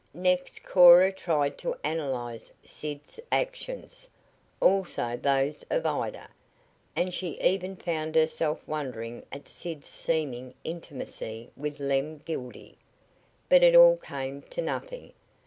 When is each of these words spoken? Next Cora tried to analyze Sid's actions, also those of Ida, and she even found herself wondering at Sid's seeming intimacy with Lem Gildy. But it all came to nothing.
Next 0.15 0.63
Cora 0.63 1.11
tried 1.13 1.59
to 1.59 1.77
analyze 1.83 2.51
Sid's 2.65 3.19
actions, 3.31 4.07
also 4.59 5.15
those 5.15 5.61
of 5.69 5.85
Ida, 5.85 6.27
and 6.95 7.13
she 7.13 7.39
even 7.39 7.75
found 7.75 8.15
herself 8.15 8.67
wondering 8.67 9.23
at 9.31 9.47
Sid's 9.47 9.89
seeming 9.89 10.55
intimacy 10.63 11.51
with 11.55 11.79
Lem 11.79 12.17
Gildy. 12.17 12.79
But 13.47 13.61
it 13.61 13.75
all 13.75 13.97
came 13.97 14.41
to 14.41 14.61
nothing. 14.63 15.13